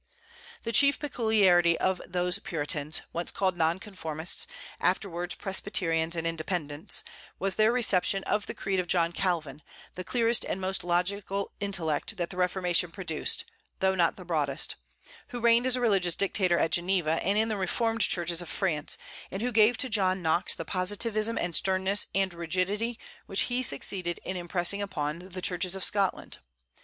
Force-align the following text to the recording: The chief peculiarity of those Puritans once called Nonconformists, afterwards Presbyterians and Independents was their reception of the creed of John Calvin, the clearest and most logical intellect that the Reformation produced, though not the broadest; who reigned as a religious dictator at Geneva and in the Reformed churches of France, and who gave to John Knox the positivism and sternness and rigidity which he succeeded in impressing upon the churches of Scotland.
The 0.63 0.71
chief 0.71 0.97
peculiarity 0.97 1.77
of 1.77 2.01
those 2.07 2.39
Puritans 2.39 3.03
once 3.13 3.29
called 3.29 3.55
Nonconformists, 3.55 4.47
afterwards 4.79 5.35
Presbyterians 5.35 6.15
and 6.15 6.25
Independents 6.25 7.03
was 7.37 7.53
their 7.53 7.71
reception 7.71 8.23
of 8.23 8.47
the 8.47 8.55
creed 8.55 8.79
of 8.79 8.87
John 8.87 9.11
Calvin, 9.11 9.61
the 9.93 10.03
clearest 10.03 10.43
and 10.43 10.59
most 10.59 10.83
logical 10.83 11.51
intellect 11.59 12.17
that 12.17 12.31
the 12.31 12.37
Reformation 12.37 12.89
produced, 12.89 13.45
though 13.77 13.93
not 13.93 14.15
the 14.15 14.25
broadest; 14.25 14.75
who 15.27 15.39
reigned 15.39 15.67
as 15.67 15.75
a 15.75 15.81
religious 15.81 16.15
dictator 16.15 16.57
at 16.57 16.71
Geneva 16.71 17.21
and 17.23 17.37
in 17.37 17.47
the 17.49 17.55
Reformed 17.55 18.01
churches 18.01 18.41
of 18.41 18.49
France, 18.49 18.97
and 19.29 19.43
who 19.43 19.51
gave 19.51 19.77
to 19.77 19.87
John 19.87 20.23
Knox 20.23 20.55
the 20.55 20.65
positivism 20.65 21.37
and 21.37 21.55
sternness 21.55 22.07
and 22.15 22.33
rigidity 22.33 22.97
which 23.27 23.41
he 23.41 23.61
succeeded 23.61 24.19
in 24.25 24.35
impressing 24.35 24.81
upon 24.81 25.19
the 25.19 25.43
churches 25.43 25.75
of 25.75 25.83
Scotland. 25.83 26.39